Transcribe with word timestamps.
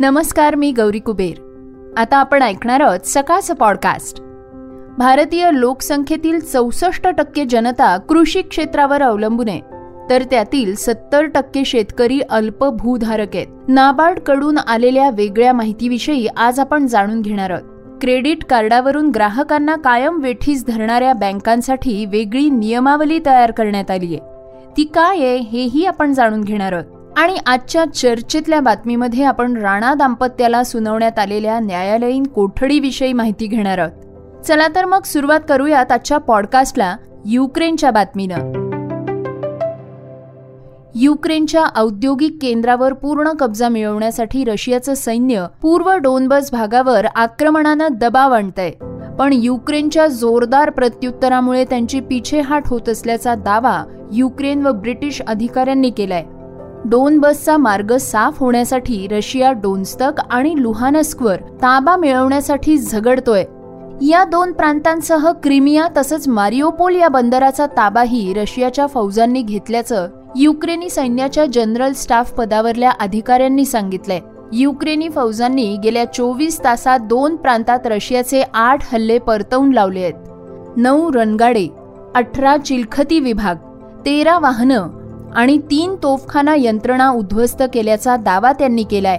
नमस्कार 0.00 0.54
मी 0.54 0.72
गौरी 0.72 0.98
कुबेर. 0.98 1.38
आता 1.96 2.16
आपण 2.16 2.42
ऐकणार 2.42 2.80
आहोत 2.80 3.00
सकाळचं 3.04 3.54
पॉडकास्ट 3.54 4.20
भारतीय 4.98 5.50
लोकसंख्येतील 5.52 6.40
चौसष्ट 6.40 7.08
टक्के 7.08 7.44
जनता 7.44 7.96
कृषी 7.96 8.42
क्षेत्रावर 8.42 9.02
अवलंबून 9.02 9.48
आहे. 9.48 9.60
तर 10.10 10.22
त्यातील 10.30 10.74
सत्तर 10.74 11.24
टक्के 11.24 11.64
शेतकरी 11.64 12.20
अल्प 12.20 12.64
भूधारक 12.64 13.36
आहेत. 13.36 13.46
नाबार्डकडून 13.68 14.58
आलेल्या 14.58 15.10
वेगळ्या 15.10 15.52
माहितीविषयी 15.52 16.26
आज 16.26 16.60
आपण 16.60 16.86
जाणून 16.86 17.20
घेणार 17.20 17.50
आहोत. 17.50 17.98
क्रेडिट 18.00 18.44
कार्डावरून 18.44 19.10
ग्राहकांना 19.10 19.76
कायम 19.76 20.20
वेठीस 20.22 20.66
धरणाऱ्या 20.66 21.12
बँकांसाठी 21.12 22.06
वेगळी 22.06 22.50
नियमावली 22.50 23.18
तयार 23.26 23.50
करण्यात 23.50 23.90
आली 23.90 24.16
आहे. 24.16 24.36
ती 24.76 24.84
काय 24.84 25.16
आहे 25.16 25.36
हेही 25.36 25.86
आपण 25.86 26.12
जाणून 26.12 26.40
घेणार 26.40 26.72
आहोत. 26.72 26.95
आणि 27.16 27.36
आजच्या 27.46 27.84
चर्चेतल्या 27.84 28.60
बातमीमध्ये 28.60 29.24
आपण 29.24 29.56
राणा 29.56 29.94
दाम्पत्याला 29.94 30.64
सुनावण्यात 30.64 31.18
आलेल्या 31.18 31.60
न्यायालयीन 31.60 32.22
कोठडीविषयी 32.22 33.12
माहिती 33.12 33.46
घेणार 33.46 33.78
आहोत. 33.78 34.44
चला 34.44 34.66
तर 34.74 34.84
मग 34.84 35.02
सुरुवात 35.02 35.40
करूयात 35.48 35.92
आजच्या 35.92 36.18
पॉडकास्टला 36.18 36.96
युक्रेनच्या 37.24 37.90
बातमीनं. 37.90 38.52
युक्रेनच्या 40.94 41.64
औद्योगिक 41.76 42.38
केंद्रावर 42.42 42.92
पूर्ण 42.92 43.32
कब्जा 43.32 43.68
मिळवण्यासाठी 43.68 44.44
रशियाचं 44.44 44.94
सैन्य 44.94 45.46
पूर्व 45.62 45.96
डोनबस 45.96 46.52
भागावर 46.52 47.06
आक्रमणानं 47.06 47.88
दबाव 47.90 48.32
आणतंय. 48.32 48.70
पण 49.18 49.30
युक्रेनच्या 49.32 50.06
जोरदार 50.06 50.70
प्रत्युत्तरामुळे 50.70 51.64
त्यांची 51.64 52.00
पिछेहाट 52.00 52.62
होत 52.66 52.88
असल्याचा 52.88 53.34
दावा 53.34 53.84
युक्रेन 54.12 54.66
व 54.66 54.72
ब्रिटिश 54.72 55.22
अधिकाऱ्यांनी 55.26 55.90
केलाय. 55.90 56.24
दोन 56.86 57.18
बसचा 57.18 57.56
मार्ग 57.56 57.96
साफ 57.96 58.40
होण्यासाठी 58.40 59.08
रशिया 59.10 59.52
डोन्स्तक 59.52 60.20
आणि 60.30 60.54
लुहानस्कवर 60.56 61.36
ताबा 61.36 61.96
मिळवण्यासाठी 61.96 62.78
झगडतोय. 62.78 63.44
या 64.02 64.24
दोन 64.24 64.52
प्रांतांसह 64.52 65.30
क्रिमिया 65.42 65.86
तसंच 65.96 66.28
मारिओपोल 66.28 66.94
या 66.94 67.08
बंदराचा 67.08 67.66
ताबाही 67.66 68.34
रशियाच्या 68.34 68.86
फौजांनी 68.86 69.42
घेतल्याचं 69.42 70.08
युक्रेनी 70.36 70.90
सैन्याच्या 70.90 71.46
जनरल 71.52 71.92
स्टाफ 71.92 72.32
पदावरल्या 72.32 72.90
अधिकाऱ्यांनी 72.90 73.64
सांगितलंय. 73.64 74.20
युक्रेनी 74.52 75.08
फौजांनी 75.08 75.76
गेल्या 75.82 76.12
चोवीस 76.12 76.64
तासात 76.64 77.00
दोन 77.00 77.36
प्रांतात 77.36 77.86
रशियाचे 77.86 78.42
आठ 78.54 78.94
हल्ले 78.94 79.18
परतवून 79.18 79.72
लावले 79.72 80.00
आहेत. 80.00 80.14
नऊ 80.76 81.12
रणगाडे 81.12 81.68
अठरा 82.14 82.56
चिलखती 82.56 83.20
विभाग 83.20 83.54
तेरा 84.06 84.38
वाहनं 84.38 84.88
आणि 85.34 85.58
तीन 85.58 85.94
तोफखाना 86.02 86.54
यंत्रणा 86.58 87.10
उद्ध्वस्त 87.10 87.62
केल्याचा 87.74 88.16
दावा 88.16 88.52
त्यांनी 88.52 88.82
केलाय. 88.82 89.18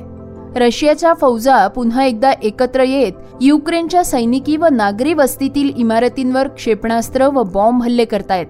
रशियाच्या 0.55 1.13
फौजा 1.13 1.67
पुन्हा 1.67 2.05
एकदा 2.05 2.31
एकत्र 2.43 2.83
येत 2.83 3.11
युक्रेनच्या 3.41 4.03
सैनिकी 4.03 4.57
व 4.57 4.67
नागरी 4.71 5.13
वस्तीतील 5.13 5.71
इमारतींवर 5.77 6.47
क्षेपणास्त्र 6.47 7.27
व 7.27 7.43
बॉम्ब 7.43 7.83
हल्ले 7.83 8.05
करतायत 8.05 8.45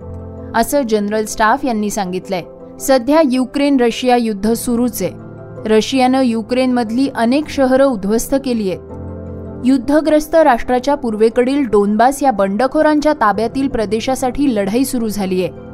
असं 0.56 0.82
जनरल 0.82 1.26
स्टाफ 1.26 1.66
यांनी 1.66 1.90
सांगितलंय. 1.90 2.42
सध्या 2.80 3.22
युक्रेन 3.32 3.80
रशिया 3.80 4.16
युद्ध 4.16 4.54
सुरूच. 4.54 5.02
आहे 5.02 5.28
रशियानं 5.66 6.22
युक्रेनमधली 6.22 7.08
अनेक 7.16 7.50
शहरं 7.50 7.86
उद्ध्वस्त 7.86 8.36
केली 8.46 8.72
आहेत 8.72 9.66
युद्धग्रस्त 9.66 10.36
राष्ट्राच्या 10.36 10.96
पूर्वेकडील 10.96 11.64
डोनबास 11.64 12.24
या 12.24 12.32
बंडखोरांच्या 12.32 13.14
ताब्यातील 13.14 13.68
प्रदेशासाठी 13.68 14.56
लढाई 14.56 14.84
सुरू 14.84 15.08
झाली 15.08 15.44
आहे 15.44 15.67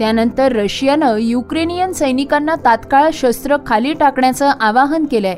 त्यानंतर 0.00 0.52
रशियानं 0.52 1.16
युक्रेनियन 1.16 1.92
सैनिकांना 1.92 2.54
तात्काळ 2.64 3.08
शस्त्र 3.12 3.56
खाली 3.66 3.92
टाकण्याचं 3.92 4.50
आवाहन 4.60 5.04
केलंय. 5.04 5.34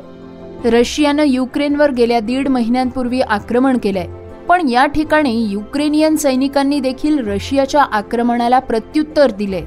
रशियानं 0.65 1.23
युक्रेनवर 1.23 1.91
गेल्या 1.91 2.19
दीड 2.19 2.47
महिन्यांपूर्वी 2.47 3.21
आक्रमण 3.21 3.77
केलंय. 3.77 4.05
पण 4.47 4.69
या 4.69 4.85
ठिकाणी 4.85 5.33
युक्रेनियन 5.49 6.15
सैनिकांनी 6.15 6.79
देखील 6.79 7.27
रशियाच्या 7.27 7.81
आक्रमणाला 7.81 8.59
प्रत्युत्तर 8.59 9.31
दिले 9.31 9.61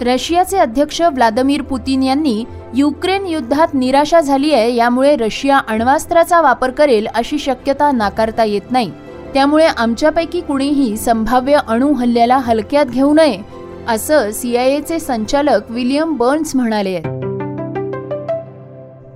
रशियाचे 0.00 0.58
अध्यक्ष 0.58 1.00
व्लादिमीर 1.02 1.62
पुतीन 1.62 2.02
यांनी 2.02 2.44
युक्रेन 2.74 3.26
युद्धात 3.26 3.74
निराशा 3.74 4.20
झाली 4.20 4.52
आहे 4.54 4.74
यामुळे 4.74 5.16
रशिया 5.16 5.58
अण्वास्त्राचा 5.68 6.40
वापर 6.40 6.70
करेल 6.70 7.06
अशी 7.14 7.38
शक्यता 7.38 7.90
नाकारता 7.92 8.44
येत 8.44 8.70
नाही. 8.70 8.90
त्यामुळे 9.34 9.66
आमच्यापैकी 9.66 10.40
कुणीही 10.40 10.96
संभाव्य 10.96 11.58
अणु 11.68 11.92
हल्ल्याला 11.92 12.38
हलक्यात 12.38 12.86
घेऊ 12.86 13.14
नये 13.14 13.61
असं 13.88 14.30
सीआयएचे 14.30 14.98
संचालक 14.98 15.70
विलियम 15.70 16.16
बर्न्स 16.16 16.56
म्हणाले 16.56 17.00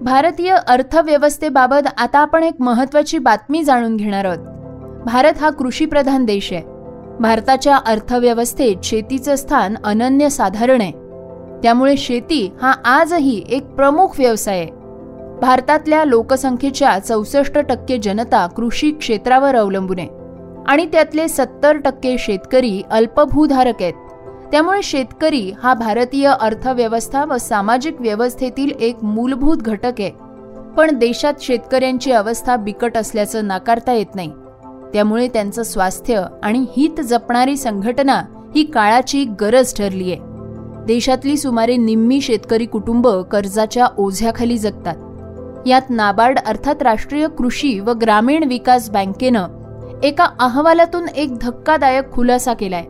भारतीय 0.01 0.57
अर्थव्यवस्थेबाबत 0.69 1.87
आता 1.99 2.19
आपण 2.19 2.43
एक 2.43 2.55
महत्वाची 2.61 3.19
बातमी 3.19 3.65
जाणून 3.65 3.97
घेणार 3.97 4.25
आहोत. 4.25 4.39
भारत 5.05 5.33
हा 5.41 5.51
कृषीप्रधान 5.51 6.25
देश 6.25 6.53
आहे. 6.53 6.63
भारताच्या 7.21 7.77
अर्थव्यवस्थेत 7.77 8.77
शेतीचं 8.83 9.37
स्थान 9.37 9.75
अनन्यसाधारण 9.85 10.81
आहे. 10.81 10.93
त्यामुळे 11.63 11.97
शेती 11.97 12.53
हा 12.63 12.73
आजही 12.85 13.45
एक 13.49 13.65
प्रमुख 13.65 14.09
व्यवसाय 14.19 14.59
आहे. 14.59 14.69
भारतातल्या 15.41 16.05
लोकसंख्येच्या 16.05 16.99
चौसष्ट 16.99 17.59
टक्के 17.59 17.99
जनता 17.99 18.47
कृषी 18.47 18.91
क्षेत्रावर 18.91 19.57
अवलंबून 19.57 19.99
आहे. 19.99 20.09
आणि 20.67 20.87
त्यातले 20.87 21.29
सत्तर 21.29 21.77
टक्के 21.77 22.17
शेतकरी 22.19 22.83
अल्पभूधारक 22.91 23.83
आहेत. 23.83 23.93
त्यामुळे 24.53 24.83
शेतकरी 24.83 25.51
हा 25.63 25.75
भारतीय 25.75 26.33
अर्थव्यवस्था 26.41 27.25
व 27.25 27.37
सामाजिक 27.37 28.01
व्यवस्थेतील 28.01 28.71
एक 28.81 29.05
मूलभूत 29.05 29.57
घटक 29.57 29.93
आहे. 29.99 30.11
पण 30.77 30.99
देशात 30.99 31.35
शेतकऱ्यांची 31.41 32.13
अवस्था 32.13 32.57
बिकट 32.57 32.97
असल्याचं 32.97 33.47
नाकारता 33.47 33.93
येत 33.93 34.15
नाही. 34.15 34.33
त्यामुळे 34.93 35.29
त्यांचं 35.29 35.63
स्वास्थ्य 35.63 36.23
आणि 36.43 36.65
हित 36.77 37.01
जपणारी 37.01 37.57
संघटना 37.57 38.23
ही 38.55 38.65
काळाची 38.65 39.25
गरज 39.41 39.75
ठरली 39.75 40.13
आहे 40.13 40.21
देशातली 40.85 41.37
सुमारे 41.37 41.77
निम्मी 41.77 42.21
शेतकरी 42.21 42.67
कुटुंब 42.67 43.09
कर्जाच्या 43.09 43.87
ओझ्याखाली 43.99 44.59
जगतात. 44.59 44.97
यात 45.67 45.91
नाबार्ड 45.91 46.39
अर्थात 46.47 46.83
राष्ट्रीय 46.83 47.27
कृषी 47.29 47.79
व 47.81 47.93
ग्रामीण 47.93 48.45
विकास 48.45 48.91
बँकेनं 48.91 50.01
एका 50.03 50.27
अहवालातून 50.41 51.09
एक 51.09 51.39
धक्कादायक 51.39 52.13
खुलासा 52.13 52.53
केलाय. 52.53 52.85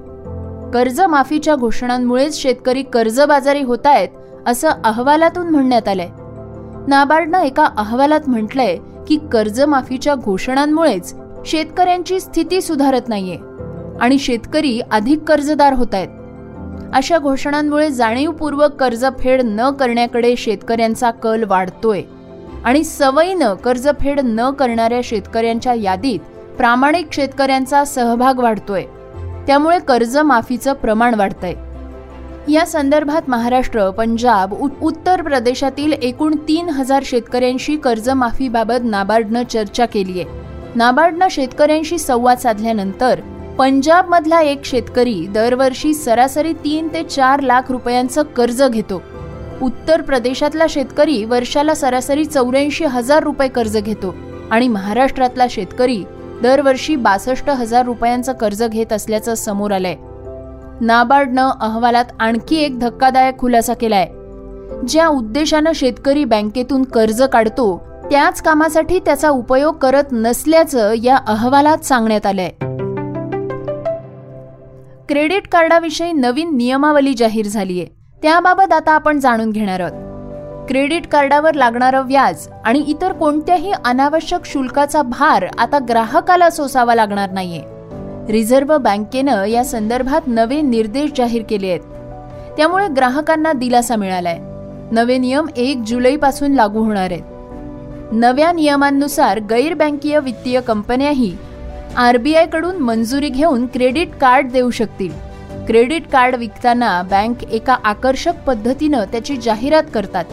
कर्जमाफीच्या 0.75 1.55
घोषणांमुळेच 1.57 2.43
शेतकरी 2.43 2.83
कर्जबाजारी 2.83 3.63
होत 3.63 3.87
आहेत 3.87 4.09
असं 4.47 4.69
अहवालातून 4.85 5.49
म्हणण्यात 5.49 5.89
आलंय. 5.89 6.09
नाबार्डनं 6.89 7.39
एका 7.39 7.65
अहवालात 7.77 8.29
म्हटलंय 8.29 8.77
की 9.09 9.19
कर्जमाफीच्या 9.33 10.15
घोषणांमुळेच 10.15 11.15
शेतकऱ्यांची 11.47 12.21
स्थिती 12.21 12.61
सुधारत 12.61 13.09
नाहीये 13.09 13.39
आणि 14.01 14.19
शेतकरी 14.19 14.81
अधिक 14.91 15.23
कर्जदार 15.23 15.73
होत 15.73 15.95
आहेत 15.95 16.09
अशा 16.95 17.19
घोषणांमुळे 17.19 17.91
जाणीवपूर्वक 17.91 18.75
कर्जफेड 18.75 19.43
न 19.45 19.71
करण्याकडे 19.71 20.35
शेतकऱ्यांचा 20.39 21.11
कल 21.11 21.45
वाढतोय 21.49 22.03
आणि 22.65 22.85
सवयीनं 22.85 23.55
कर्जफेड 23.55 24.21
न 24.25 24.51
करणाऱ्या 24.51 25.01
शेतकऱ्यांच्या 25.05 25.75
यादीत 25.75 26.21
प्रामाणिक 26.57 27.13
शेतकऱ्यांचा 27.13 27.85
सहभाग 27.85 28.39
वाढतोय. 28.39 28.85
त्यामुळे 29.47 29.79
कर्जमाफीचं 29.79 30.73
प्रमाण 30.73 31.15
वाढतंय. 31.15 31.55
या 32.49 32.65
संदर्भात 32.67 33.29
महाराष्ट्र 33.31 33.91
पंजाब 33.91 34.53
उत्तर 34.83 35.23
प्रदेशातील 35.23 35.93
एकूण 35.93 36.35
तीन 36.49 36.69
हजार 36.69 37.03
शेतकऱ्यांशी 37.05 37.77
कर्जमाफीबाबत 37.77 38.85
नाबार्डनं 38.85 39.43
चर्चा 39.43 39.87
केली 39.87 40.21
आहे 40.21 40.75
नाबार्डनं 40.75 41.29
शेतकऱ्यांशी 41.31 41.99
संवाद 41.99 42.39
साधल्यानंतर 42.39 43.21
पंजाबमधला 43.59 44.41
एक 44.41 44.65
शेतकरी 44.65 45.27
दरवर्षी 45.27 45.95
सरासरी 45.95 46.53
तीन 46.53 46.89
ते 46.95 47.03
चार 47.03 47.41
लाख 47.41 47.71
रुपयांचं 47.71 48.23
कर्ज 48.37 48.63
घेतो. 48.63 49.03
उत्तर 49.63 50.01
प्रदेशातला 50.01 50.65
शेतकरी 50.71 51.25
वर्षाला 51.25 51.75
सरासरी 51.75 52.25
चौऱ्याऐंशी 52.25 52.85
हजार 52.85 53.23
रुपये 53.23 53.49
कर्ज 53.49 53.77
घेतो 53.77 54.15
आणि 54.51 54.69
महाराष्ट्रातला 54.69 55.47
शेतकरी 55.51 56.03
दरवर्षी 56.43 56.97
बासष्ट 56.97 57.51
हजार 57.51 57.85
रुपयांचं 57.85 58.33
कर्ज 58.33 58.63
घेत 58.63 58.93
असल्याचं 58.93 59.35
समोर 59.35 59.73
आलंय. 59.73 59.97
नाबार्डनं 60.81 61.51
अहवालात 61.61 62.05
आणखी 62.21 62.57
एक 62.57 62.79
धक्कादायक 62.79 63.39
खुलासा 63.39 63.75
केलाय. 63.75 64.07
ज्या 64.89 65.09
उद्देशानं 65.09 65.73
शेतकरी 65.75 66.25
बँकेतून 66.25 66.83
कर्ज 66.83 67.23
काढतो 67.23 67.83
त्याच 68.11 68.43
कामासाठी 68.43 68.99
त्याचा 68.99 69.31
उपयोग 69.31 69.75
करत 69.75 70.05
नसल्याचं 70.13 70.93
या 71.03 71.17
अहवालात 71.17 71.79
सांगण्यात 71.79 72.27
आलंय. 72.27 72.51
क्रेडिट 75.09 75.49
कार्डाविषयी 75.49 76.13
नवीन 76.13 76.57
नियमावली 76.57 77.15
जाहीर 77.15 77.47
झालीय. 77.47 77.85
त्याबाबत 78.23 78.73
आता 78.73 78.93
आपण 78.93 79.21
जाणून 79.21 79.51
घेणार 79.51 79.81
आहोत. 79.81 80.16
क्रेडिट 80.69 81.07
कार्डावर 81.07 81.55
लागणारं 81.55 82.03
व्याज 82.07 82.49
आणि 82.65 82.85
इतर 82.89 83.13
कोणत्याही 83.13 83.73
अनावश्यक 83.85 84.41
शुल्काचा 84.45 85.03
भार 85.03 85.47
आता 85.59 85.79
ग्राहकाला 85.89 86.51
सोसावा 86.51 86.95
लागणार 86.95 87.31
नाहीये. 87.31 87.63
रिझर्व्ह 88.33 88.77
बँकेनं 88.77 89.45
या 89.45 89.65
संदर्भात 89.65 90.21
नवे 90.27 90.61
निर्देश 90.61 91.11
जाहीर 91.17 91.43
केले 91.49 91.69
आहेत. 91.69 91.81
त्यामुळे 92.57 92.89
ग्राहकांना 92.89 93.53
दिलासा 93.53 93.97
मिळालाय. 93.97 94.39
नवे 94.93 95.19
नियम 95.19 95.47
एक 95.57 95.83
जुलैपासून 95.87 96.53
लागू 96.53 96.79
होणार 96.79 97.11
आहेत. 97.11 97.23
नव्या 98.13 98.53
नियमांनुसार 98.53 99.39
गैरबँकीय 99.39 100.21
वित्तीय 100.21 100.61
कंपन्याही 100.61 101.37
आरबीआयकडून 101.97 102.77
मंजुरी 102.77 103.29
घेऊन 103.29 103.67
क्रेडिट 103.67 104.11
कार्ड 104.21 104.51
देऊ 104.51 104.71
शकतील. 104.71 105.13
क्रेडिट 105.67 106.09
कार्ड 106.09 106.35
विकताना 106.35 107.03
बँक 107.03 107.45
एका 107.45 107.77
आकर्षक 107.85 108.35
पद्धतीनं 108.47 109.05
त्याची 109.05 109.37
जाहिरात 109.37 109.83
करतात. 109.95 110.25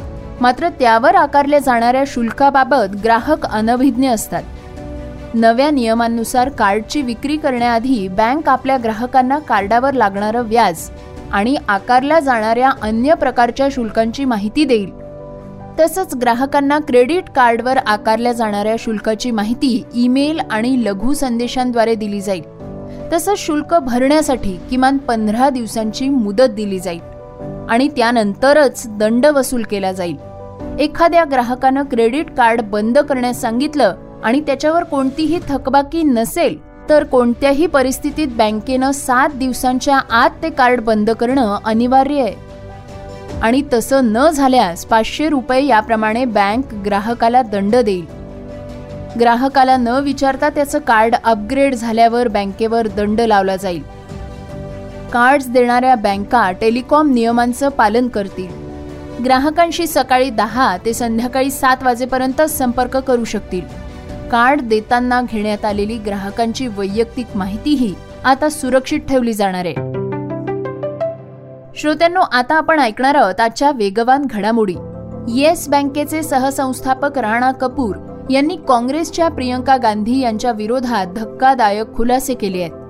मात्र 0.42 0.70
त्यावर 0.70 1.16
आकारल्या 1.16 1.60
जाणाऱ्या 1.60 2.04
शुल्काबाबत 2.08 2.96
ग्राहक 3.04 3.46
अनभिज्ञ 3.46 4.10
असतात. 4.10 4.44
नव्या 5.34 5.70
नियमांनुसार 5.72 6.50
कार्डची 6.50 7.02
विक्री 7.02 7.38
करण्याआधी 7.38 8.08
बँक 8.08 8.50
आपल्या 8.50 8.78
ग्राहकांना 8.84 9.40
कार्डावर 9.40 9.94
लागणारं 9.94 10.42
व्याज 10.42 10.90
आणि 11.32 11.56
आकारल्या 11.68 12.20
जाणाऱ्या 12.20 12.72
अन्य 12.82 13.14
प्रकारच्या 13.14 13.68
शुल्कांची 13.72 14.26
माहिती 14.26 14.66
देईल. 14.66 14.92
तसंच 15.80 16.16
ग्राहकांना 16.16 16.80
क्रेडिट 16.80 17.30
कार्डवर 17.30 17.78
आकारल्या 17.78 18.34
जाणाऱ्या 18.34 18.76
शुल्काची 18.80 19.32
माहिती 19.32 19.84
ईमेल 19.96 20.40
आणि 20.52 20.84
लघु 20.86 21.14
संदेशांद्वारे 21.14 21.96
दिली 21.96 22.22
जाईल. 22.22 22.44
तसंच 23.14 23.38
शुल्क 23.38 23.74
भरण्यासाठी 23.74 24.60
किमान 24.70 24.98
पंधरा 24.98 25.50
दिवसांची 25.50 26.10
मुदत 26.10 26.50
दिली 26.50 26.80
जाईल. 26.80 27.13
आणि 27.70 27.88
त्यानंतरच 27.88 28.84
दंड 28.88 29.26
वसूल 29.26 29.64
केला 29.64 29.92
जाईल. 29.92 30.16
एखाद्या 30.80 31.24
ग्राहकानं 31.32 31.84
क्रेडिट 31.84 32.34
कार्ड 32.36 32.62
बंद 32.62 32.98
करण्यास 32.98 33.42
सांगितलं 33.42 33.96
आणि 34.24 34.42
त्याच्यावर 34.42 34.84
कोणतीही 34.84 35.40
थकबाकी 35.50 36.04
नसेल 36.04 36.58
तर 36.90 37.04
कोणत्याही 37.04 37.66
परिस्थितीत 37.66 38.28
बँकेनं 38.28 38.92
सात 38.92 39.30
दिवसांच्या 39.30 39.98
आत 40.10 40.30
ते 40.44 40.50
कार्ड 40.50 40.82
बंद 40.82 41.10
करणं 41.10 41.58
अनिवार्य 41.66 42.22
आहे. 42.22 42.34
आणि 43.42 43.62
तसं 43.74 44.02
न 44.04 44.30
झाल्यास 44.30 44.86
पाचशे 44.86 45.30
रुपये 45.30 45.66
याप्रमाणे 45.66 46.26
बँक 46.26 46.74
ग्राहकाला 46.74 47.42
दंड 47.42 47.76
देईल. 47.76 48.06
ग्राहकाला 49.20 49.78
न 49.78 49.88
विचारता 49.88 50.50
त्याचं 50.50 50.80
कार्ड 50.80 51.16
अपग्रेड 51.24 51.76
झाल्यावर 51.76 52.28
बँकेवर 52.28 52.88
दंड 52.88 53.22
लावला 53.22 53.56
जाईल. 53.56 53.93
कार्ड्स 55.14 55.48
देणाऱ्या 55.48 55.96
बँका 55.96 56.52
टेलिकॉम 56.52 57.12
नियमांचं 57.14 57.70
पालन 57.70 58.08
करतील. 58.08 58.48
ग्राहकांशी 59.26 59.88
सकाळी 59.88 60.30
दहा 60.30 60.78
ते 60.86 60.94
संध्याकाळी 60.94 61.52
सात 61.52 61.84
वाजेपर्यंत 61.84 62.42
संपर्क 62.42 62.98
करू 62.98 63.24
शकतील. 63.24 63.62
कार्ड 64.32 64.62
देताना 64.62 65.22
घेण्यात 65.22 65.66
आलेली 65.66 65.98
ग्राहकांची 65.98 66.68
वैयक्तिक 66.68 67.38
माहितीही 67.38 67.94
आता 68.26 68.50
सुरक्षित 68.50 69.00
ठेवली 69.00 69.34
जाणार 69.34 69.66
आहे. 69.66 69.76
श्रोत्यांनो 71.76 72.22
आता 72.22 72.56
आपण 72.56 72.80
ऐकणार 72.80 73.16
आहोत 73.16 73.40
आजच्या 73.40 73.72
वेगवान 73.72 74.26
घडामोडी. 74.26 74.76
येस 75.28 75.70
बँकेचे 75.70 76.24
सहसंस्थापक 76.24 77.18
राणा 77.18 77.52
कपूर 77.52 77.96
यांनी 78.30 78.56
काँग्रेसच्या 78.56 79.30
प्रियंका 79.30 79.78
गांधी 79.78 80.20
यांच्या 80.20 80.52
विरोधात 80.52 81.08
धक्कादायक 81.08 81.96
खुलासे 81.96 82.34
केले 82.34 82.62
आहेत. 82.62 82.83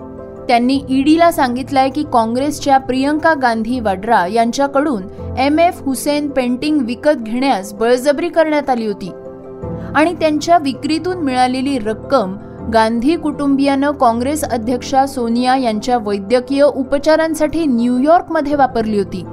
त्यांनी 0.47 0.81
ईडीला 0.89 1.31
सांगितलंय 1.31 1.89
की 1.89 2.03
काँग्रेसच्या 2.03 2.77
प्रियंका 2.77 3.33
गांधी 3.33 3.79
वाड्रा 3.79 4.25
यांच्याकडून 4.27 5.03
एम 5.37 5.59
एफ 5.59 5.81
हुसेन 5.81 6.29
पेंटिंग 6.29 6.79
विकत 6.79 7.21
घेण्यास 7.21 7.73
बळजबरी 7.73 8.29
करण्यात 8.29 8.69
आली 8.69 8.87
होती. 8.87 9.11
आणि 9.95 10.13
त्यांच्या 10.13 10.57
विक्रीतून 10.57 11.17
मिळालेली 11.17 11.77
रक्कम 11.79 12.35
गांधी 12.73 13.15
कुटुंबियानं 13.15 13.91
काँग्रेस 13.91 14.43
अध्यक्षा 14.43 15.05
सोनिया 15.05 15.57
यांच्या 15.57 15.97
वैद्यकीय 15.97 16.63
उपचारांसाठी 16.63 17.65
न्यूयॉर्कमध्ये 17.65 18.55
वापरली 18.55 18.97
होती. 18.97 19.25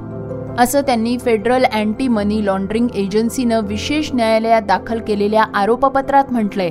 असं 0.58 0.80
त्यांनी 0.80 1.18
फेडरल 1.18 1.64
अँटी 1.64 2.08
मनी 2.08 2.46
लॉन्ड्रिंग 2.46 2.88
एजन्सीनं 2.94 3.60
विशेष 3.62 4.10
न्यायालयात 4.14 4.62
दाखल 4.62 4.98
केलेल्या 4.98 5.44
आरोपपत्रात 5.54 6.24
म्हटलंय. 6.30 6.70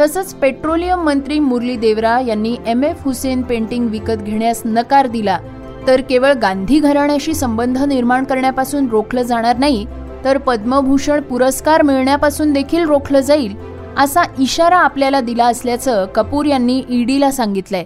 तसंच 0.00 0.34
पेट्रोलियम 0.34 1.00
मंत्री 1.00 1.38
मुरली 1.38 1.76
देवरा 1.76 2.20
यांनी 2.20 2.56
एम 2.66 2.84
एफ 2.84 3.04
हुसेन 3.04 3.42
पेंटिंग 3.42 3.88
विकत 3.88 4.22
घेण्यास 4.22 4.62
नकार 4.64 5.06
दिला. 5.06 5.38
तर 5.86 6.00
केवळ 6.00 6.32
गांधी 6.32 6.78
घराण्याशी 6.80 7.34
संबंध 7.34 7.78
निर्माण 7.78 8.24
करण्यापासून 8.24 8.88
रोखलं 8.88 9.22
जाणार 9.22 9.58
नाही 9.58 9.86
तर 10.24 10.38
पद्मभूषण 10.38 11.20
पुरस्कार 11.20 11.82
मिळण्यापासून 11.82 12.52
देखील 12.52 12.84
रोखलं 12.84 13.20
जाईल 13.20 13.54
असा 13.98 14.22
इशारा 14.38 14.76
आपल्याला 14.76 15.20
दिला 15.20 15.46
असल्याचं 15.46 16.06
कपूर 16.14 16.46
यांनी 16.46 16.82
ईडीला 16.88 17.30
सांगितलंय. 17.30 17.84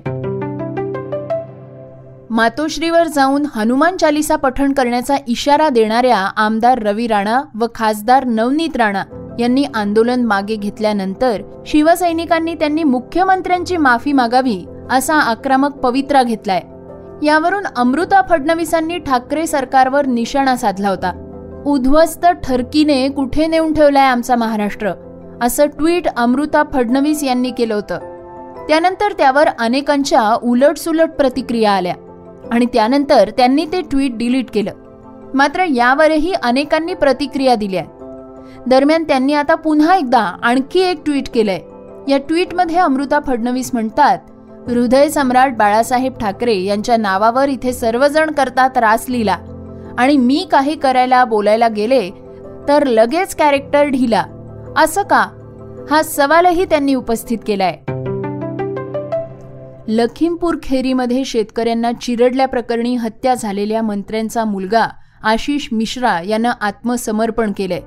मातोश्रीवर 2.30 3.06
जाऊन 3.06 3.46
हनुमान 3.54 3.96
चालिसा 3.96 4.36
पठण 4.36 4.72
करण्याचा 4.72 5.16
इशारा 5.28 5.68
देणाऱ्या 5.68 6.18
आमदार 6.36 6.82
रवी 6.82 7.06
राणा 7.06 7.42
व 7.60 7.66
खासदार 7.74 8.24
नवनीत 8.24 8.76
राणा 8.76 9.02
यांनी 9.40 9.64
आंदोलन 9.75 10.25
मागे 10.25 10.56
घेतल्यानंतर 10.56 11.42
शिवसैनिकांनी 11.66 12.54
त्यांनी 12.54 12.82
मुख्यमंत्र्यांची 12.82 13.76
माफी 13.76 14.12
मागावी 14.12 14.66
असा 14.90 15.14
आक्रमक 15.14 15.70
पवित्रा 15.70 16.22
घेतलाय. 16.22 16.60
यावरून 17.26 17.64
अमृता 17.76 18.22
फडणवीसांनी 18.31 18.98
ठाकरे 18.98 19.46
सरकारवर 19.46 20.06
निशाणा 20.06 20.56
साधला 20.56 20.88
होता. 20.88 21.12
उद्ध्वस्त 21.66 22.26
ठरकीने 22.44 23.08
कुठे 23.08 23.46
नेऊन 23.46 23.72
ठेवलाय 23.72 24.06
आमचा 24.06 24.37
महाराष्ट्र? 24.37 24.92
असं 25.42 25.66
ट्विट 25.66 26.06
अमृता 26.16 26.62
फडणवीस 26.72 27.25
यांनी 27.25 27.50
केलं 27.50 27.75
होतं. 27.75 27.98
त्यानंतर 28.69 29.12
त्यावर 29.12 29.48
अनेकांच्या 29.58 30.34
उलटसुलट 30.42 31.10
प्रतिक्रिया 31.10 31.72
आल्या 31.72 31.94
आणि 32.52 32.66
त्यानंतर 32.66 33.31
त्यांनी 33.31 33.64
ते 33.64 33.81
ट्विट 33.81 34.19
डिलीट 34.19 34.50
केलं. 34.50 34.70
मात्र 35.34 35.64
यावरही 35.64 36.32
अनेकांनी 36.32 36.94
प्रतिक्रिया 36.94 37.54
दिल्या 37.54 37.84
दरम्यान 38.67 39.05
त्यांनी 39.05 39.35
आता 39.35 39.55
पुन्हा 39.55 39.97
एकदा 39.97 40.20
आणखी 40.43 40.81
एक 40.81 41.05
ट्विट 41.05 41.29
केलंय. 41.29 41.61
या 42.08 42.19
ट्विटमध्ये 42.19 42.76
अमृता 42.76 43.19
फडणवीस 43.26 43.70
म्हणतात 43.73 44.19
हृदय 44.69 45.08
सम्राट 45.08 45.56
बाळासाहेब 45.56 46.19
ठाकरे 46.19 46.56
यांच्या 46.56 46.97
नावावर 46.97 47.49
इथे 47.49 47.73
सर्वजण 47.73 48.31
करतात 48.31 48.79
रास 48.79 49.06
लिहिला 49.08 49.37
आणि 49.99 50.17
मी 50.17 50.49
काही 50.52 50.75
करायला 50.75 51.25
बोलायला 51.25 51.69
गेले 51.69 52.11
तर 52.69 52.87
लगेच 52.87 53.35
कॅरेक्टर 53.35 53.85
ढिला. 53.85 54.25
असं 54.76 55.02
का? 55.02 55.26
हा 55.91 56.02
सवालही 56.02 56.64
त्यांनी 56.64 56.94
उपस्थित 56.94 57.38
केलाय. 57.47 57.79
लखीमपूर 59.88 60.56
खेरीमध्ये 60.62 61.25
शेतकऱ्यांना 61.25 61.93
चिरडल्याप्रकरणी 61.93 62.97
हत्या 62.97 63.35
झालेल्या 63.35 63.82
मंत्र्यांचा 63.82 64.45
मुलगा 64.45 64.87
आशिष 65.23 65.69
मिश्रा 65.73 66.21
यानं 66.26 66.50
आत्मसमर्पण 66.61 67.52
केलंय. 67.57 67.80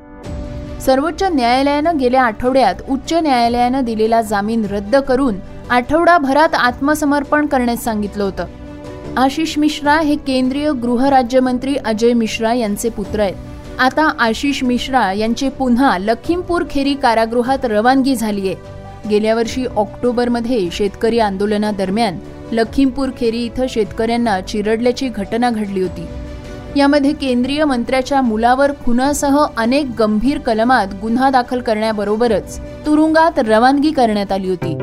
सर्वोच्च 0.85 1.23
न्यायालयानं 1.23 1.97
गेल्या 1.97 2.23
आठवड्यात 2.23 2.75
उच्च 2.89 3.13
न्यायालयानं 3.13 3.83
दिलेला 3.83 4.21
जामीन 4.21 4.65
रद्द 4.65 4.95
करून 4.95 5.35
आठवडाभरात 5.69 6.55
आत्मसमर्पण 6.55 7.45
करण्यास 7.45 7.83
सांगितलं 7.83 8.23
होतं. 8.23 8.45
आशिष 9.17 9.57
मिश्रा 9.57 9.99
हे 9.99 10.15
केंद्रीय 10.15 10.71
गृहराज्यमंत्री 10.71 11.75
अजय 11.75 12.13
मिश्रा 12.13 12.53
यांचे 12.53 12.89
पुत्र 12.89 13.19
आहेत. 13.19 13.35
आता 13.79 14.11
आशिष 14.19 14.63
मिश्रा 14.63 15.13
यांची 15.13 15.49
पुन्हा 15.49 15.97
लखीमपूर 15.97 16.63
खेरी 16.69 16.93
कारागृहात 16.93 17.65
रवानगी 17.65 18.15
झाली 18.15 18.47
आहे. 18.47 18.55
गेल्या 19.09 19.35
वर्षी 19.35 19.65
ऑक्टोबरमध्ये 19.65 20.67
शेतकरी 20.71 21.19
आंदोलनादरम्यान 21.19 22.17
लखीमपूर 22.51 23.09
खेरी 23.17 23.45
इथं 23.45 23.65
शेतकऱ्यांना 23.69 24.41
चिरडल्याची 24.41 25.07
घटना 25.07 25.49
घडली 25.49 25.81
होती. 25.81 26.05
यामध्ये 26.75 27.13
केंद्रीय 27.13 27.65
मंत्र्याच्या 27.65 28.21
मुलावर 28.21 28.71
खुनासह 28.85 29.45
अनेक 29.57 29.85
गंभीर 29.99 30.39
कलमात 30.39 30.87
गुन्हा 31.01 31.29
दाखल 31.29 31.61
करण्याबरोबरच 31.61 32.59
तुरुंगात 32.85 33.39
रवानगी 33.39 33.91
करण्यात 33.91 34.31
आली 34.31 34.49
होती. 34.49 34.77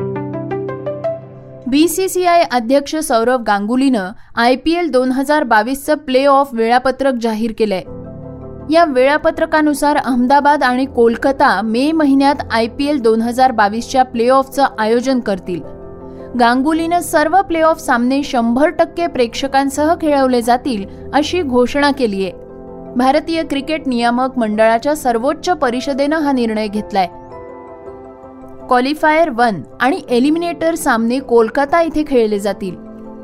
बीसीसीआय 1.67 2.43
अध्यक्ष 2.51 2.95
सौरव 2.95 3.37
गांगुलीनं 3.37 4.11
आय 4.35 4.55
पी 4.55 4.71
एल 4.71 4.89
दोन 4.89 5.11
हजार 5.11 5.43
बावीसचं 5.43 5.95
प्ले 5.95 6.25
ऑफ 6.25 6.49
वेळापत्रक 6.53 7.13
जाहीर 7.13 7.53
केलंय. 7.57 7.83
या 8.73 8.85
वेळापत्रकानुसार 8.85 9.97
अहमदाबाद 9.97 10.63
आणि 10.63 10.85
कोलकाता 10.85 11.61
मे 11.61 11.91
महिन्यात 11.91 12.35
आय 12.51 12.67
पी 12.67 12.85
एल 12.85 12.99
दोन 12.99 13.21
हजार 13.21 13.51
बावीसच्या 13.51 14.03
प्ले 14.03 14.29
ऑफचं 14.29 14.65
आयोजन 14.79 15.19
करतील. 15.19 15.61
गांगुलीनं 16.39 16.99
सर्व 16.99 17.41
प्ले 17.41 17.61
ऑफ 17.61 17.79
सामने 17.79 18.23
शंभर 18.23 18.69
टक्के 18.69 19.07
प्रेक्षकांसह 19.07 19.93
खेळवले 20.01 20.41
जातील 20.41 20.85
अशी 21.13 21.41
घोषणा 21.41 21.91
केली 21.91 22.23
आहे. 22.23 22.31
भारतीय 22.95 23.43
क्रिकेट 23.43 23.87
नियामक 23.87 24.37
मंडळाच्या 24.37 24.95
सर्वोच्च 24.95 25.49
परिषदेनं 25.49 26.19
हा 26.19 26.31
निर्णय 26.31 26.67
घेतलाय. 26.67 27.07
क्वालिफायर 28.67 29.29
वन 29.29 29.61
आणि 29.81 30.01
एलिमिनेटर 30.09 30.75
सामने 30.75 31.19
कोलकाता 31.19 31.81
इथे 31.81 32.03
खेळले 32.07 32.39
जातील. 32.39 32.75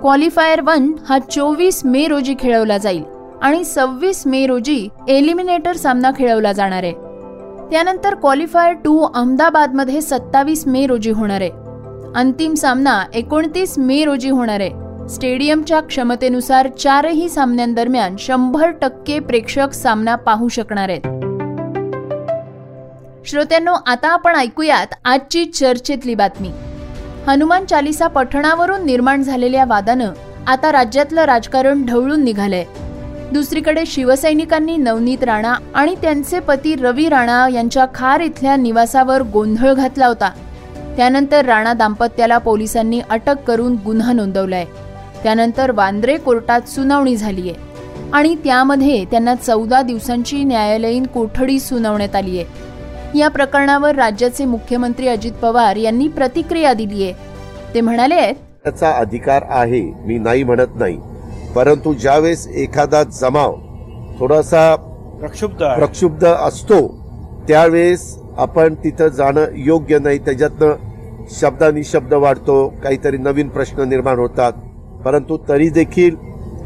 क्वालिफायर 0.02 0.62
वन 0.62 0.92
हा 1.10 1.20
चोवीस 1.20 1.82
मे 1.86 2.08
रोजी 2.08 2.36
खेळवला 2.40 2.78
जाईल 2.78 3.04
आणि 3.42 3.64
सव्वीस 3.64 4.28
मे 4.28 4.46
रोजी 4.48 4.88
एलिमिनेटर 5.08 5.76
सामना 5.76 6.12
खेळवला 6.18 6.54
जाणार 6.54 6.84
आहे. 6.84 6.94
त्यानंतर 7.72 8.16
क्वालिफायर 8.16 8.74
टू 8.74 9.00
अहमदाबादमध्ये 9.04 10.02
सत्तावीस 10.02 10.68
मे 10.68 10.86
रोजी 10.86 11.12
होणार 11.12 11.42
आहे. 11.42 11.67
अंतिम 12.16 12.54
सामना 12.54 13.04
एकोणतीस 13.14 13.78
मे 13.78 14.06
रोजी 14.06 14.30
होणार 14.30 14.60
आहे. 14.60 15.10
स्टेडियमच्या 15.10 15.80
क्षमतेनुसार 15.80 16.68
चारही 16.68 17.30
सामन्यांदरम्यान 17.30 18.16
शंभर 18.20 18.72
टक्के 18.72 19.20
प्रेक्षक 19.20 19.74
सामना 19.74 20.16
पाहू 20.16 20.48
शकणार 20.48 20.90
आहेत. 20.90 21.02
श्रोत्यांनो 23.28 23.74
आता 23.88 24.08
आपण 24.08 24.36
ऐकूयात 24.36 24.88
आजची 25.06 25.46
चर्चेतली 25.46 26.16
बातमी. 26.16 26.52
हनुमान 27.28 27.66
चालिसा 27.66 28.08
पठणावरून 28.08 28.86
निर्माण 28.86 29.24
झालेल्या 29.24 29.66
वादानं 29.68 30.12
आता 30.48 30.72
राज्यातलं 30.72 31.22
राजकारण 31.22 31.86
ढवळून 31.86 32.24
निघालंय. 32.24 32.66
दुसरीकडे 33.34 33.84
शिवसैनिकांनी 33.88 34.78
नवनीत 34.78 35.24
राणा 35.24 35.56
आणि 35.76 35.96
त्यांचे 36.02 36.40
पती 36.40 36.76
रवी 36.76 37.10
राणा 37.10 37.48
यांच्या 37.54 37.86
खार 37.96 38.20
इथल्या 38.20 38.56
निवासावर 38.56 39.22
गोंधळ 39.22 39.74
घातला 39.74 40.08
होता. 40.08 40.32
त्यानंतर 40.98 41.46
राणा 41.46 41.74
दाम्पत्याला 41.74 42.38
पोलिसांनी 42.38 43.02
अटक 43.10 43.44
करून 43.48 43.76
गुन्हा 43.86 44.14
नोंदवलाय. 44.14 44.66
त्यानंतर 45.24 45.72
वांद्रे 45.72 46.18
कोर्टात 46.18 46.62
सुनावणी 46.70 47.16
झालीय. 47.16 47.54
आणि 48.14 48.36
त्यामध्ये 48.36 49.04
त्यांना 49.06 49.36
चौदा 49.36 49.82
दिवसांची 49.82 50.44
न्यायालयीन 50.44 51.06
कोठडी 51.06 51.60
सुनावण्यात 51.60 52.16
आली 52.16 52.40
आहे 52.40 53.20
या 53.20 53.28
प्रकरणावर 53.28 53.96
राज्याचे 53.96 54.46
मुख्यमंत्री 54.46 55.08
अजित 55.08 55.32
पवार 55.32 55.76
यांनी 55.76 56.08
प्रतिक्रिया 56.08 56.74
दिली 56.74 57.04
आहे 57.04 57.14
ते 57.74 57.82
म्हणाले 57.82 58.32
त्याचा 58.34 58.92
अधिकार 58.92 59.44
आहे 59.50 59.82
मी 60.06 60.18
नाही 60.18 60.44
म्हणत 60.44 60.76
नाही. 60.76 60.98
परंतु 61.56 61.94
ज्यावेळेस 61.94 62.48
एखादा 62.48 63.04
जमाव 63.04 63.56
थोडासा 64.20 64.76
प्रक्षुब्ध 65.20 65.64
आहे. 65.64 65.76
प्रक्षुब्ध 65.76 66.26
असतो 66.26 66.80
त्यावेळेस 67.48 68.18
आपण 68.38 68.74
तिथं 68.74 69.08
जाणं 69.08 69.46
योग्य 69.56 70.00
नाही. 70.00 70.18
त्याच्यातनं 70.18 70.74
शब्दानी 71.32 71.84
शब्द 71.84 72.14
वाढतो 72.14 72.68
काहीतरी 72.84 73.18
नवीन 73.18 73.50
प्रश्न 73.50 73.88
निर्माण 73.90 74.20
होतात. 74.20 74.54
परंतु 75.06 75.38
तरी 75.50 75.70
देखील 75.70 76.16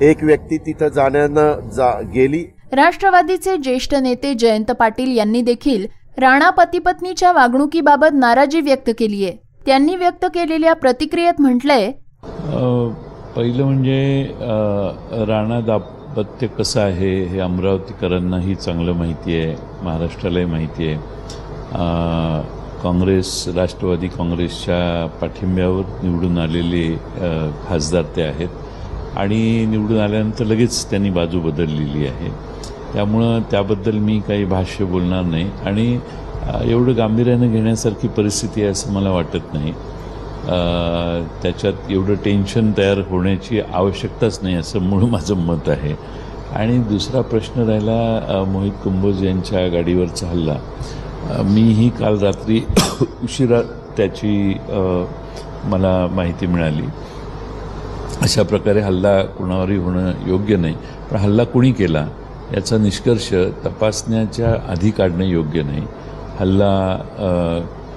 एक 0.01 0.23
व्यक्ती 0.23 0.57
तिथं 0.57 0.87
जाण्यानं 0.87 1.69
जा 1.75 1.89
गेली. 2.13 2.43
राष्ट्रवादीचे 2.73 3.55
ज्येष्ठ 3.57 3.95
नेते 3.95 4.33
जयंत 4.33 4.71
पाटील 4.79 5.17
यांनी 5.17 5.41
देखील 5.41 5.85
राणा 6.19 6.49
पती 6.49 6.79
पत्नीच्या 6.79 7.31
वागणुकीबाबत 7.31 8.13
नाराजी 8.13 8.61
व्यक्त 8.61 8.89
केली 8.99 9.23
आहे. 9.25 9.37
त्यांनी 9.65 9.95
व्यक्त 9.95 10.25
केलेल्या 10.25 10.73
प्रतिक्रियेत 10.75 11.41
म्हटलंय 11.41 11.91
पहिलं 13.35 13.63
म्हणजे 13.63 14.23
राणा 15.27 15.59
दाम्पत्य 15.67 16.47
कसं 16.47 16.81
आहे 16.81 17.13
हे 17.25 17.39
अमरावतीकरांनाही 17.39 18.55
चांगलं 18.55 18.93
माहिती 18.93 19.37
आहे 19.37 19.55
महाराष्ट्रालाही 19.83 20.45
माहिती 20.45 20.87
आहे. 20.87 22.59
काँग्रेस 22.83 23.47
राष्ट्रवादी 23.55 24.07
काँग्रेसच्या 24.07 25.07
पाठिंब्यावर 25.21 25.83
निवडून 26.03 26.37
आलेले 26.37 26.87
खासदार 27.67 28.03
ते 28.15 28.21
आहेत. 28.21 28.49
आणि 29.17 29.65
निवडून 29.69 29.99
आल्यानंतर 29.99 30.45
लगेच 30.45 30.85
त्यांनी 30.89 31.09
बाजू 31.09 31.39
बदललेली 31.41 32.05
आहे. 32.07 32.29
त्यामुळं 32.93 33.41
त्याबद्दल 33.51 33.97
मी 33.97 34.19
काही 34.27 34.45
भाष्य 34.45 34.85
बोलणार 34.85 35.23
नाही. 35.23 35.49
आणि 35.65 35.97
एवढं 36.63 36.97
गांभीर्यानं 36.97 37.51
घेण्यासारखी 37.51 38.07
परिस्थिती 38.07 38.61
आहे 38.61 38.71
असं 38.71 38.91
मला 38.93 39.09
वाटत 39.11 39.53
नाही. 39.53 39.73
त्याच्यात 41.41 41.91
एवढं 41.91 42.15
टेन्शन 42.25 42.71
तयार 42.77 42.99
होण्याची 43.09 43.59
आवश्यकताच 43.59 44.39
नाही 44.43 44.55
असं 44.55 44.81
मूळ 44.81 45.03
माझं 45.09 45.35
मत 45.47 45.69
आहे. 45.69 45.95
आणि 46.55 46.77
दुसरा 46.77 47.21
प्रश्न 47.21 47.67
राहिला 47.67 48.43
मोहित 48.47 48.71
कुंभोज 48.83 49.23
यांच्या 49.25 49.67
गाडीवरचा 49.67 50.27
हल्ला. 50.27 50.55
मीही 51.29 51.89
काल 51.89 52.17
रात्री 52.19 52.59
उशिरा 53.23 53.61
त्याची 53.97 54.53
मला 55.69 56.07
माहिती 56.11 56.45
मिळाली. 56.47 56.85
अशा 58.21 58.43
प्रकारे 58.43 58.81
हल्ला 58.81 59.21
कुणावरही 59.37 59.77
होणं 59.77 60.11
योग्य 60.27 60.55
नाही. 60.55 60.75
पण 61.11 61.17
हल्ला 61.17 61.43
कुणी 61.43 61.71
केला 61.71 62.05
याचा 62.53 62.77
निष्कर्ष 62.77 63.31
तपासण्याच्या 63.65 64.53
आधी 64.71 64.91
काढणं 64.91 65.23
योग्य 65.23 65.61
नाही. 65.63 65.85
हल्ला 66.39 66.73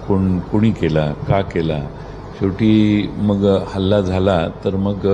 कोण 0.08 0.38
कोणी 0.52 0.70
केला 0.70 1.06
का 1.28 1.40
केला? 1.52 1.78
शेवटी 2.38 3.10
मग 3.18 3.44
हल्ला 3.74 4.00
झाला 4.00 4.38
तर 4.64 4.76
मग 4.76 5.06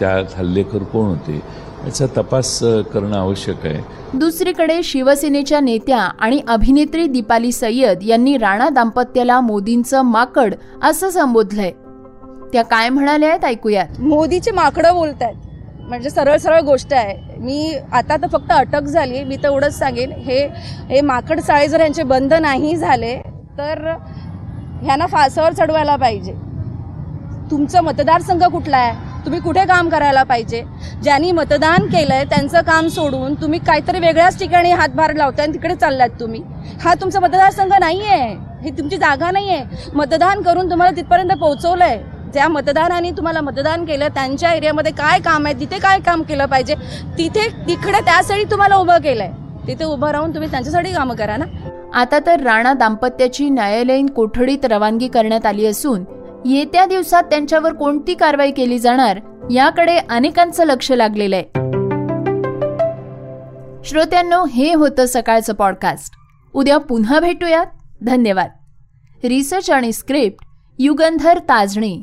त्यात 0.00 0.38
हल्लेखोर 0.38 0.82
कोण 0.82 1.08
होते? 1.08 1.40
याचा 1.84 2.06
तपास 2.16 2.58
करणं 2.62 3.16
आवश्यक 3.18 3.66
आहे. 3.66 3.80
दुसरीकडे 4.18 4.82
शिवसेनेच्या 4.82 5.60
नेत्या 5.60 5.98
आणि 5.98 6.40
अभिनेत्री 6.48 7.06
दीपाली 7.06 7.52
सय्यद 7.52 8.02
यांनी 8.02 8.36
राणा 8.38 8.68
दाम्पत्याला 8.68 9.40
मोदींचं 9.40 10.02
माकड 10.02 10.54
असं 10.82 11.10
संबोधलंय. 11.10 11.70
त्या 12.52 12.62
काय 12.62 12.88
म्हणाल्या 12.88 13.28
आहेत 13.28 13.44
ऐकूयात. 13.44 14.00
मोदीचे 14.00 14.50
माकडं 14.50 14.94
बोलतायत. 14.94 15.34
म्हणजे 15.80 16.10
सरळ 16.10 16.36
सरळ 16.36 16.60
गोष्ट 16.60 16.92
आहे. 16.94 17.16
मी 17.38 17.74
आता 17.92 18.16
तर 18.16 18.26
फक्त 18.26 18.52
अटक 18.52 18.82
झाली 18.82 19.22
मी 19.24 19.36
तर 19.36 19.48
एवढंच 19.48 19.78
सांगेन. 19.78 20.12
हे 20.12 20.46
हे 20.90 21.00
माकड 21.00 21.40
चाळे 21.40 21.68
जर 21.68 21.80
यांचे 21.80 22.02
बंद 22.02 22.34
नाही 22.34 22.76
झाले 22.76 23.16
तर 23.58 23.88
ह्यांना 24.82 25.06
फासावर 25.06 25.52
चढवायला 25.52 25.96
पाहिजे. 25.96 26.32
तुमचं 27.50 27.80
मतदारसंघ 27.80 28.44
कुठला 28.44 28.76
आहे? 28.76 29.11
तुम्ही 29.24 29.40
कुठे 29.40 29.64
काम 29.66 29.88
करायला 29.88 30.22
पाहिजे? 30.22 30.62
ज्यांनी 31.02 31.30
मतदान 31.32 31.86
केलंय 31.86 32.24
त्यांचं 32.24 32.60
काम 32.60 32.88
सोडून 32.88 33.34
तुम्ही 33.34 33.58
काहीतरी 33.58 33.98
वेगळ्याच 33.98 34.38
ठिकाणी 34.38 34.70
हातभार 34.70 35.14
लावताय 35.14 35.46
आणि 35.46 35.54
तिकडे 35.54 35.74
चाललात 35.74 36.20
तुम्ही. 36.20 36.42
हा 36.82 36.94
तुमचा 36.94 37.20
मतदारसंघ 37.20 37.72
नाही 37.80 38.02
आहे 38.02 38.32
ही 38.62 38.70
तुमची 38.70 38.96
जागा 38.96 39.30
नाही 39.30 39.50
आहे 39.50 39.90
मतदान 39.94 40.42
करून 40.42 40.70
तुम्हाला 40.70 40.96
तिथपर्यंत 40.96 41.30
पोहोचवलंय. 41.40 41.98
ज्या 42.32 42.48
मतदारांनी 42.48 43.10
तुम्हाला 43.10 43.40
मतदान 43.40 43.84
केलं 43.84 44.08
त्यांच्या 44.08 44.52
एरियामध्ये 44.52 44.92
काय 44.92 45.18
काम 45.20 45.46
आहे 45.46 45.58
तिथे 45.60 45.78
काय 45.78 45.98
काम 46.00 46.22
केलं 46.22 46.46
पाहिजे 46.46 46.74
तिथे 47.18 47.48
तिकडे 47.68 48.00
त्यासाठी 48.00 48.44
तुम्हाला 48.44 48.76
उभं 48.76 48.98
केलंय. 48.98 49.30
तिथे 49.66 49.84
उभं 49.84 50.10
राहून 50.10 50.34
तुम्ही 50.34 50.50
त्यांच्यासाठी 50.50 50.92
कामं 50.92 51.14
करा 51.14 51.36
ना. 51.36 51.44
आता 51.94 52.18
तर 52.26 52.40
राणा 52.40 52.72
दाम्पत्याची 52.74 53.48
न्यायालयीन 53.50 54.06
कोठडीत 54.06 54.64
रवानगी 54.64 55.08
करण्यात 55.08 55.46
आली 55.46 55.66
असून 55.66 56.04
येत्या 56.46 56.86
दिवसात 56.86 57.22
त्यांच्यावर 57.22 57.72
कोणती 57.72 58.14
कारवाई 58.14 58.50
केली 58.50 58.78
जाणार 58.78 59.20
याकडे 59.50 59.96
अनेकांचं 59.96 60.64
लक्ष 60.64 60.92
लागलेलं 60.92 61.36
आहे. 61.36 61.44
श्रोत्यांनो 63.84 64.44
हे 64.44 64.74
होतं 64.74 65.04
सकाळचं 65.06 65.54
पॉडकास्ट 65.54 66.12
उद्या 66.52 66.78
पुन्हा 66.78 67.20
भेटूयात. 67.20 67.66
धन्यवाद. 68.02 68.48
रिसर्च 69.24 69.70
आणि 69.70 69.92
स्क्रिप्ट 69.92 70.46
युगंधर 70.78 71.38
ताजणे. 71.38 72.02